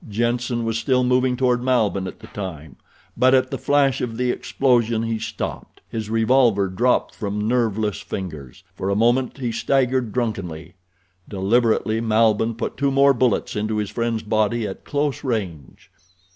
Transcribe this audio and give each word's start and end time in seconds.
Jenssen 0.09 0.63
was 0.65 0.79
still 0.79 1.03
moving 1.03 1.37
toward 1.37 1.61
Malbihn 1.61 2.07
at 2.07 2.21
the 2.21 2.25
time, 2.29 2.75
but 3.15 3.35
at 3.35 3.51
the 3.51 3.57
flash 3.59 4.01
of 4.01 4.17
the 4.17 4.31
explosion 4.31 5.03
he 5.03 5.19
stopped. 5.19 5.79
His 5.87 6.09
revolver 6.09 6.69
dropped 6.69 7.13
from 7.13 7.47
nerveless 7.47 7.99
fingers. 8.01 8.63
For 8.73 8.89
a 8.89 8.95
moment 8.95 9.37
he 9.37 9.51
staggered 9.51 10.11
drunkenly. 10.11 10.73
Deliberately 11.29 12.01
Malbihn 12.01 12.55
put 12.55 12.77
two 12.77 12.89
more 12.89 13.13
bullets 13.13 13.55
into 13.55 13.77
his 13.77 13.91
friend's 13.91 14.23
body 14.23 14.65
at 14.67 14.85
close 14.85 15.23
range. 15.23 15.91